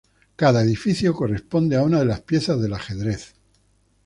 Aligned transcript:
Cada 0.35 0.63
edificio 0.63 1.13
corresponde 1.13 1.75
a 1.77 1.83
una 1.83 1.99
de 1.99 2.05
las 2.05 2.21
piezas 2.21 2.59
del 2.59 2.73
ajedrez. 2.73 3.35